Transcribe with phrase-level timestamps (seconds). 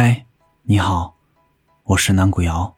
[0.00, 0.24] 嗨，
[0.62, 1.16] 你好，
[1.82, 2.72] 我是南古瑶。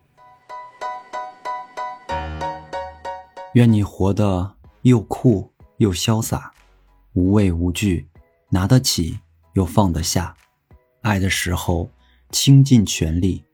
[3.53, 6.51] 愿你活得又酷又潇洒，
[7.13, 8.09] 无畏无惧，
[8.49, 9.21] 拿得起
[9.53, 10.35] 又放得下。
[11.03, 11.91] 爱的时候
[12.31, 13.45] 倾尽全力，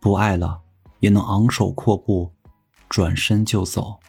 [0.00, 0.62] 不爱了
[1.00, 2.32] 也能昂首阔步，
[2.88, 4.00] 转身就走。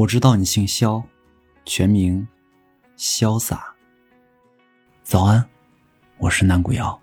[0.00, 1.02] 我知道你姓肖，
[1.66, 2.26] 全名
[2.96, 3.74] 潇洒。
[5.02, 5.46] 早安，
[6.16, 6.98] 我是南谷瑶。